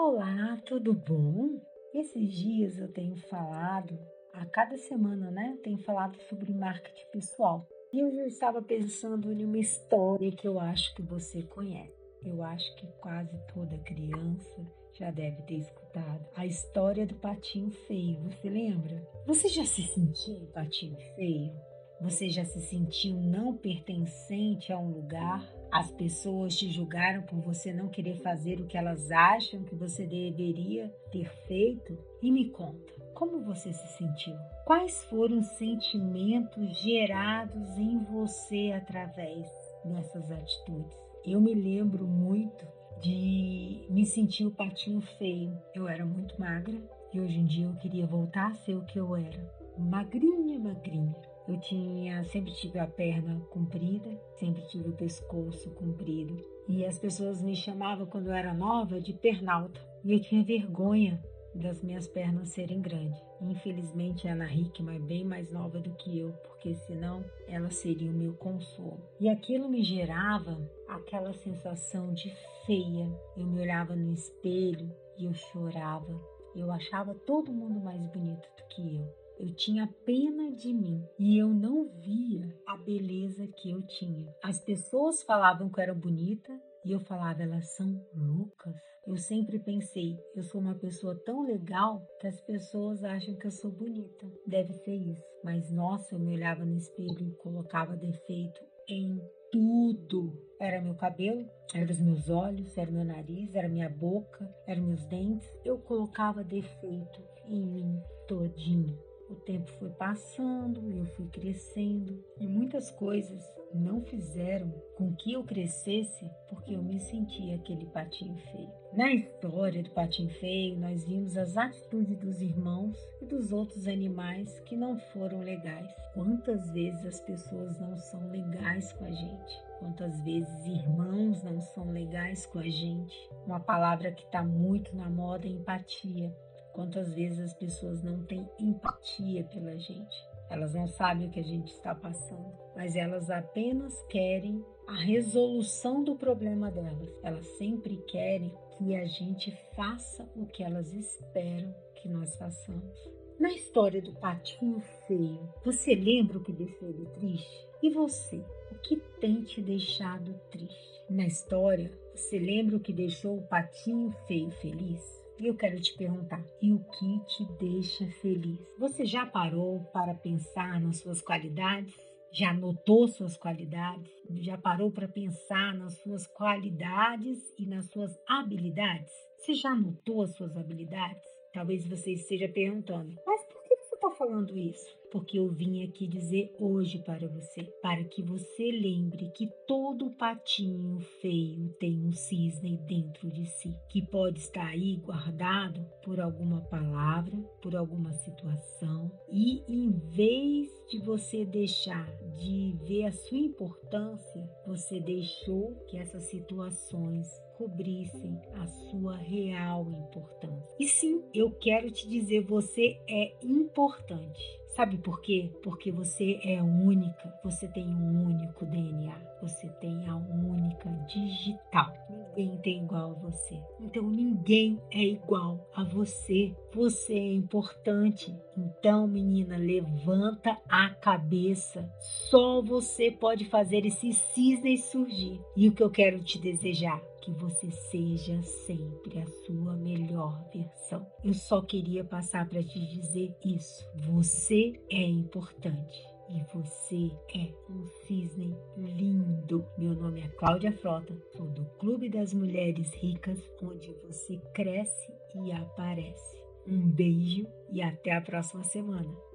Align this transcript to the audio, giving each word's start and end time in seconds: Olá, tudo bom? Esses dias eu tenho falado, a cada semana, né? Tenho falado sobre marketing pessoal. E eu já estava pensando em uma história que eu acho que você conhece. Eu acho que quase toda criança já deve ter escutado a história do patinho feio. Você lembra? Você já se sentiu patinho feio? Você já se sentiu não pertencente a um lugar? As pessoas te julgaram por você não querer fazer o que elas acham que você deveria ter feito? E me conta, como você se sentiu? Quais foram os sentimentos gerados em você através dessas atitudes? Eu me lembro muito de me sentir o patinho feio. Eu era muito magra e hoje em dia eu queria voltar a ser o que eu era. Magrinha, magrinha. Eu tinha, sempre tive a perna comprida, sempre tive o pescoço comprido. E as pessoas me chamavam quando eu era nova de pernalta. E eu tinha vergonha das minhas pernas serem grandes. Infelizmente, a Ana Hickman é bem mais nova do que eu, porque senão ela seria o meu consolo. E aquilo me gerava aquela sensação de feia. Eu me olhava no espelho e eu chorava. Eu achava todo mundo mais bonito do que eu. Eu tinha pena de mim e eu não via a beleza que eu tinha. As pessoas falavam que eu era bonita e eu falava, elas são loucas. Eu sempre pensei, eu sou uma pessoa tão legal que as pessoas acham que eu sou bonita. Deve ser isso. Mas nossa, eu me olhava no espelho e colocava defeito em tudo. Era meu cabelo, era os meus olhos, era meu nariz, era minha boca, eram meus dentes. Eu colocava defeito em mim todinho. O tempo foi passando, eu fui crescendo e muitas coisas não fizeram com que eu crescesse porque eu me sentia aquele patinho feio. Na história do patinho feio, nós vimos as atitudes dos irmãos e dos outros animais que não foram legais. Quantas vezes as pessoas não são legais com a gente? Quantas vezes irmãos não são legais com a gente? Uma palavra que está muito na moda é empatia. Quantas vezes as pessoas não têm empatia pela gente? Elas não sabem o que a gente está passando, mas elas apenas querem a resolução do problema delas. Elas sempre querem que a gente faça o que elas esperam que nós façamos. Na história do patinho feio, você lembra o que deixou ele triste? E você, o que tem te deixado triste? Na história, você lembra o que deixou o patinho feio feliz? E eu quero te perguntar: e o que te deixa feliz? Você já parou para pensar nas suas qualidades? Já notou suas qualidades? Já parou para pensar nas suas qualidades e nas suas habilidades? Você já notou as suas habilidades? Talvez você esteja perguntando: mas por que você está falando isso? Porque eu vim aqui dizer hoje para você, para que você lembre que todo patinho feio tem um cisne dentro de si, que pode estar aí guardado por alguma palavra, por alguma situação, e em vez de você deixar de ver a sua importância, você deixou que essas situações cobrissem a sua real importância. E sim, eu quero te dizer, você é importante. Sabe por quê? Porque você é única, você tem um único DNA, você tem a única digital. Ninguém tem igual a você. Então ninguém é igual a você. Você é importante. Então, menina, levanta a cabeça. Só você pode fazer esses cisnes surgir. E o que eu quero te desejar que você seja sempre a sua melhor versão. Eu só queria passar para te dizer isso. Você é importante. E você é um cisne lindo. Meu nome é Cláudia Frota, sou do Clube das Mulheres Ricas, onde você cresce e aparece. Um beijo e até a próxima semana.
Olá, 0.00 0.56
tudo 0.64 0.94
bom? 0.94 1.60
Esses 1.92 2.32
dias 2.32 2.78
eu 2.78 2.86
tenho 2.86 3.16
falado, 3.16 3.98
a 4.32 4.46
cada 4.46 4.78
semana, 4.78 5.28
né? 5.28 5.58
Tenho 5.60 5.78
falado 5.78 6.16
sobre 6.28 6.54
marketing 6.54 7.10
pessoal. 7.10 7.68
E 7.92 7.98
eu 7.98 8.08
já 8.14 8.24
estava 8.24 8.62
pensando 8.62 9.32
em 9.32 9.44
uma 9.44 9.58
história 9.58 10.30
que 10.30 10.46
eu 10.46 10.60
acho 10.60 10.94
que 10.94 11.02
você 11.02 11.42
conhece. 11.42 11.98
Eu 12.24 12.44
acho 12.44 12.76
que 12.76 12.86
quase 13.00 13.36
toda 13.52 13.76
criança 13.78 14.64
já 14.92 15.10
deve 15.10 15.42
ter 15.42 15.56
escutado 15.56 16.24
a 16.36 16.46
história 16.46 17.04
do 17.04 17.16
patinho 17.16 17.72
feio. 17.88 18.20
Você 18.30 18.48
lembra? 18.48 19.04
Você 19.26 19.48
já 19.48 19.64
se 19.64 19.82
sentiu 19.82 20.46
patinho 20.54 20.96
feio? 21.16 21.52
Você 22.00 22.30
já 22.30 22.44
se 22.44 22.60
sentiu 22.60 23.16
não 23.16 23.56
pertencente 23.56 24.72
a 24.72 24.78
um 24.78 24.92
lugar? 24.92 25.44
As 25.70 25.90
pessoas 25.90 26.56
te 26.56 26.70
julgaram 26.70 27.22
por 27.22 27.40
você 27.40 27.72
não 27.72 27.88
querer 27.88 28.16
fazer 28.22 28.60
o 28.60 28.66
que 28.66 28.78
elas 28.78 29.10
acham 29.10 29.64
que 29.64 29.74
você 29.74 30.06
deveria 30.06 30.88
ter 31.10 31.28
feito? 31.48 31.98
E 32.22 32.30
me 32.30 32.50
conta, 32.50 32.94
como 33.14 33.44
você 33.44 33.72
se 33.72 33.98
sentiu? 33.98 34.36
Quais 34.64 35.02
foram 35.04 35.38
os 35.38 35.46
sentimentos 35.58 36.78
gerados 36.78 37.76
em 37.76 37.98
você 38.04 38.72
através 38.72 39.50
dessas 39.84 40.30
atitudes? 40.30 40.96
Eu 41.24 41.40
me 41.40 41.52
lembro 41.52 42.06
muito 42.06 42.64
de 43.00 43.84
me 43.90 44.06
sentir 44.06 44.46
o 44.46 44.52
patinho 44.52 45.00
feio. 45.18 45.52
Eu 45.74 45.88
era 45.88 46.06
muito 46.06 46.40
magra 46.40 46.80
e 47.12 47.20
hoje 47.20 47.40
em 47.40 47.46
dia 47.46 47.66
eu 47.66 47.74
queria 47.74 48.06
voltar 48.06 48.52
a 48.52 48.54
ser 48.54 48.76
o 48.76 48.84
que 48.84 49.00
eu 49.00 49.16
era. 49.16 49.52
Magrinha, 49.76 50.58
magrinha. 50.60 51.14
Eu 51.48 51.58
tinha, 51.58 52.22
sempre 52.24 52.52
tive 52.52 52.78
a 52.78 52.86
perna 52.86 53.40
comprida, 53.50 54.10
sempre 54.36 54.60
tive 54.66 54.90
o 54.90 54.96
pescoço 54.96 55.70
comprido. 55.70 56.36
E 56.68 56.84
as 56.84 56.98
pessoas 56.98 57.40
me 57.40 57.56
chamavam 57.56 58.04
quando 58.04 58.26
eu 58.26 58.34
era 58.34 58.52
nova 58.52 59.00
de 59.00 59.14
pernalta. 59.14 59.80
E 60.04 60.12
eu 60.12 60.20
tinha 60.20 60.44
vergonha 60.44 61.18
das 61.54 61.82
minhas 61.82 62.06
pernas 62.06 62.50
serem 62.50 62.82
grandes. 62.82 63.18
Infelizmente, 63.40 64.28
a 64.28 64.32
Ana 64.32 64.52
Hickman 64.52 64.96
é 64.96 65.00
bem 65.00 65.24
mais 65.24 65.50
nova 65.50 65.78
do 65.78 65.90
que 65.94 66.18
eu, 66.18 66.32
porque 66.46 66.74
senão 66.74 67.24
ela 67.48 67.70
seria 67.70 68.10
o 68.10 68.14
meu 68.14 68.34
consolo. 68.34 69.00
E 69.18 69.28
aquilo 69.28 69.70
me 69.70 69.82
gerava 69.82 70.60
aquela 70.86 71.32
sensação 71.32 72.12
de 72.12 72.30
feia. 72.66 73.10
Eu 73.36 73.46
me 73.46 73.60
olhava 73.62 73.96
no 73.96 74.12
espelho 74.12 74.90
e 75.16 75.24
eu 75.24 75.32
chorava. 75.32 76.20
Eu 76.54 76.70
achava 76.70 77.14
todo 77.14 77.52
mundo 77.52 77.80
mais 77.80 78.04
bonito 78.08 78.48
do 78.56 78.64
que 78.68 78.96
eu. 78.96 79.27
Eu 79.38 79.54
tinha 79.54 79.86
pena 80.04 80.50
de 80.50 80.72
mim 80.72 81.00
e 81.16 81.38
eu 81.38 81.48
não 81.48 81.88
via 82.00 82.52
a 82.66 82.76
beleza 82.76 83.46
que 83.46 83.70
eu 83.70 83.80
tinha. 83.82 84.26
As 84.42 84.58
pessoas 84.58 85.22
falavam 85.22 85.70
que 85.70 85.78
eu 85.78 85.82
era 85.84 85.94
bonita 85.94 86.60
e 86.84 86.90
eu 86.90 86.98
falava, 87.00 87.42
elas 87.42 87.76
são 87.76 88.04
loucas. 88.14 88.74
Eu 89.06 89.16
sempre 89.16 89.58
pensei, 89.60 90.18
eu 90.34 90.42
sou 90.42 90.60
uma 90.60 90.74
pessoa 90.74 91.14
tão 91.24 91.42
legal 91.42 92.04
que 92.20 92.26
as 92.26 92.40
pessoas 92.40 93.04
acham 93.04 93.36
que 93.36 93.46
eu 93.46 93.50
sou 93.50 93.70
bonita. 93.70 94.26
Deve 94.46 94.72
ser 94.72 94.96
isso. 94.96 95.22
Mas 95.44 95.70
nossa, 95.70 96.16
eu 96.16 96.18
me 96.18 96.34
olhava 96.34 96.64
no 96.64 96.76
espelho 96.76 97.28
e 97.28 97.36
colocava 97.36 97.96
defeito 97.96 98.60
em 98.88 99.20
tudo. 99.52 100.36
Era 100.60 100.80
meu 100.80 100.94
cabelo, 100.94 101.48
era 101.72 101.90
os 101.90 102.00
meus 102.00 102.28
olhos, 102.28 102.76
era 102.76 102.90
meu 102.90 103.04
nariz, 103.04 103.54
era 103.54 103.68
minha 103.68 103.88
boca, 103.88 104.52
eram 104.66 104.82
meus 104.82 105.06
dentes. 105.06 105.48
Eu 105.64 105.78
colocava 105.78 106.42
defeito 106.42 107.22
em 107.46 107.64
mim 107.64 108.02
todinho. 108.26 108.98
O 109.28 109.34
tempo 109.34 109.70
foi 109.72 109.90
passando, 109.90 110.90
eu 110.90 111.04
fui 111.04 111.26
crescendo 111.26 112.24
e 112.40 112.46
muitas 112.46 112.90
coisas 112.90 113.44
não 113.74 114.00
fizeram 114.00 114.70
com 114.96 115.14
que 115.14 115.34
eu 115.34 115.44
crescesse 115.44 116.30
porque 116.48 116.74
eu 116.74 116.82
me 116.82 116.98
sentia 116.98 117.56
aquele 117.56 117.84
patinho 117.86 118.36
feio. 118.36 118.72
Na 118.94 119.12
história 119.12 119.82
do 119.82 119.90
patinho 119.90 120.30
feio, 120.30 120.78
nós 120.78 121.04
vimos 121.04 121.36
as 121.36 121.58
atitudes 121.58 122.16
dos 122.16 122.40
irmãos 122.40 122.96
e 123.20 123.26
dos 123.26 123.52
outros 123.52 123.86
animais 123.86 124.58
que 124.60 124.74
não 124.74 124.98
foram 124.98 125.40
legais. 125.40 125.94
Quantas 126.14 126.70
vezes 126.70 127.04
as 127.04 127.20
pessoas 127.20 127.78
não 127.78 127.98
são 127.98 128.30
legais 128.30 128.94
com 128.94 129.04
a 129.04 129.10
gente? 129.10 129.62
Quantas 129.78 130.20
vezes 130.22 130.66
irmãos 130.66 131.42
não 131.42 131.60
são 131.60 131.92
legais 131.92 132.46
com 132.46 132.60
a 132.60 132.68
gente? 132.68 133.30
Uma 133.46 133.60
palavra 133.60 134.10
que 134.10 134.24
está 134.24 134.42
muito 134.42 134.96
na 134.96 135.10
moda 135.10 135.46
é 135.46 135.50
empatia. 135.50 136.34
Quantas 136.78 137.12
vezes 137.12 137.40
as 137.40 137.54
pessoas 137.54 138.04
não 138.04 138.22
têm 138.22 138.48
empatia 138.60 139.42
pela 139.42 139.76
gente? 139.76 140.16
Elas 140.48 140.74
não 140.74 140.86
sabem 140.86 141.26
o 141.26 141.30
que 141.32 141.40
a 141.40 141.42
gente 141.42 141.72
está 141.72 141.92
passando, 141.92 142.52
mas 142.76 142.94
elas 142.94 143.28
apenas 143.30 144.00
querem 144.08 144.64
a 144.86 144.94
resolução 144.94 146.04
do 146.04 146.14
problema 146.14 146.70
delas. 146.70 147.12
Elas 147.24 147.48
sempre 147.58 147.96
querem 148.06 148.54
que 148.76 148.94
a 148.94 149.04
gente 149.06 149.50
faça 149.74 150.30
o 150.36 150.46
que 150.46 150.62
elas 150.62 150.94
esperam 150.94 151.74
que 151.96 152.08
nós 152.08 152.36
façamos. 152.36 153.10
Na 153.40 153.52
história 153.52 154.00
do 154.00 154.12
patinho 154.12 154.78
feio, 155.08 155.52
você 155.64 155.96
lembra 155.96 156.38
o 156.38 156.44
que 156.44 156.52
deixou 156.52 156.90
ele 156.90 157.06
triste? 157.06 157.66
E 157.82 157.90
você, 157.90 158.36
o 158.70 158.76
que 158.84 158.98
tem 159.20 159.42
te 159.42 159.60
deixado 159.60 160.32
triste? 160.48 161.02
Na 161.10 161.26
história, 161.26 161.90
você 162.14 162.38
lembra 162.38 162.76
o 162.76 162.80
que 162.80 162.92
deixou 162.92 163.36
o 163.36 163.48
patinho 163.48 164.12
feio 164.28 164.52
feliz? 164.52 165.27
E 165.38 165.46
eu 165.46 165.54
quero 165.54 165.80
te 165.80 165.96
perguntar: 165.96 166.42
e 166.60 166.72
o 166.72 166.80
que 166.80 167.20
te 167.26 167.44
deixa 167.60 168.06
feliz? 168.20 168.58
Você 168.78 169.04
já 169.04 169.24
parou 169.24 169.84
para 169.92 170.14
pensar 170.14 170.80
nas 170.80 170.98
suas 170.98 171.20
qualidades? 171.20 171.94
Já 172.32 172.52
notou 172.52 173.06
suas 173.06 173.36
qualidades? 173.36 174.10
Já 174.40 174.58
parou 174.58 174.90
para 174.90 175.06
pensar 175.06 175.74
nas 175.74 175.94
suas 175.98 176.26
qualidades 176.26 177.38
e 177.56 177.64
nas 177.64 177.86
suas 177.86 178.18
habilidades? 178.26 179.12
Você 179.38 179.54
já 179.54 179.74
notou 179.74 180.22
as 180.22 180.34
suas 180.34 180.56
habilidades? 180.56 181.22
Talvez 181.52 181.86
você 181.86 182.14
esteja 182.14 182.48
perguntando: 182.48 183.14
mas 183.24 183.44
por 183.44 183.62
que 183.62 183.76
você 183.76 183.94
está 183.94 184.10
falando 184.10 184.58
isso? 184.58 184.98
Porque 185.10 185.38
eu 185.38 185.48
vim 185.48 185.84
aqui 185.84 186.06
dizer 186.06 186.54
hoje 186.58 186.98
para 186.98 187.28
você, 187.28 187.62
para 187.82 188.04
que 188.04 188.22
você 188.22 188.70
lembre 188.70 189.30
que 189.34 189.48
todo 189.66 190.10
patinho 190.10 191.00
feio 191.20 191.68
tem 191.80 192.04
um 192.04 192.12
cisne 192.12 192.76
dentro 192.86 193.30
de 193.30 193.46
si, 193.46 193.74
que 193.88 194.02
pode 194.02 194.40
estar 194.40 194.66
aí 194.66 194.96
guardado 194.96 195.84
por 196.02 196.20
alguma 196.20 196.60
palavra, 196.62 197.36
por 197.62 197.74
alguma 197.76 198.12
situação, 198.12 199.10
e 199.30 199.62
em 199.68 199.90
vez 200.10 200.68
de 200.90 200.98
você 200.98 201.44
deixar 201.44 202.10
de 202.36 202.74
ver 202.86 203.04
a 203.04 203.12
sua 203.12 203.38
importância, 203.38 204.48
você 204.66 205.00
deixou 205.00 205.74
que 205.88 205.96
essas 205.96 206.24
situações 206.24 207.28
cobrissem 207.58 208.40
a 208.54 208.66
sua 208.68 209.16
real 209.16 209.90
importância. 209.90 210.76
E 210.78 210.86
sim, 210.86 211.22
eu 211.34 211.50
quero 211.50 211.90
te 211.90 212.08
dizer, 212.08 212.44
você 212.44 213.00
é 213.08 213.34
importante. 213.42 214.60
Sabe 214.68 214.98
por 214.98 215.20
quê? 215.20 215.50
Porque 215.62 215.90
você 215.90 216.38
é 216.44 216.62
única, 216.62 217.32
você 217.42 217.66
tem 217.66 217.86
um 217.86 218.26
único 218.26 218.64
DNA, 218.64 219.16
você 219.40 219.68
tem 219.80 220.06
a 220.06 220.16
única 220.16 220.88
digital. 221.06 221.92
Ninguém 222.36 222.58
tem 222.58 222.84
igual 222.84 223.10
a 223.10 223.14
você. 223.14 223.60
Então 223.80 224.02
ninguém 224.02 224.80
é 224.92 225.02
igual 225.02 225.68
a 225.74 225.82
você. 225.82 226.54
Você 226.72 227.14
é 227.14 227.32
importante. 227.32 228.34
Então, 228.56 229.06
menina, 229.06 229.56
levanta 229.56 230.56
a 230.68 230.90
cabeça. 230.90 231.90
Só 232.30 232.60
você 232.62 233.10
pode 233.10 233.46
fazer 233.46 233.86
esses 233.86 234.16
cisnes 234.16 234.84
surgir. 234.84 235.40
E 235.56 235.68
o 235.68 235.72
que 235.72 235.82
eu 235.82 235.90
quero 235.90 236.22
te 236.22 236.38
desejar 236.38 237.02
que 237.28 237.32
você 237.34 237.70
seja 237.70 238.42
sempre 238.42 239.20
a 239.20 239.26
sua 239.44 239.76
melhor 239.76 240.42
versão. 240.50 241.06
Eu 241.22 241.34
só 241.34 241.60
queria 241.60 242.02
passar 242.02 242.48
para 242.48 242.62
te 242.62 242.80
dizer 242.86 243.36
isso. 243.44 243.86
Você 243.96 244.80
é 244.88 245.02
importante. 245.02 246.02
E 246.30 246.42
você 246.54 247.10
é 247.34 247.52
um 247.70 247.86
cisne 248.06 248.56
lindo. 248.76 249.64
Meu 249.76 249.94
nome 249.94 250.22
é 250.22 250.28
Cláudia 250.28 250.72
Frota, 250.72 251.14
sou 251.36 251.46
do 251.48 251.64
Clube 251.78 252.08
das 252.08 252.32
Mulheres 252.32 252.92
Ricas, 252.94 253.38
onde 253.62 253.92
você 254.06 254.38
cresce 254.54 255.12
e 255.34 255.52
aparece. 255.52 256.38
Um 256.66 256.88
beijo 256.88 257.46
e 257.70 257.82
até 257.82 258.12
a 258.12 258.20
próxima 258.20 258.64
semana. 258.64 259.27